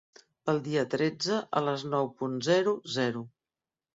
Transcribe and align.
Pel 0.47 0.61
dia 0.67 0.85
tretze 0.93 1.37
a 1.59 1.63
les 1.67 1.85
nou 1.91 2.09
punt 2.21 2.39
zero 2.49 2.75
zero. 2.97 3.25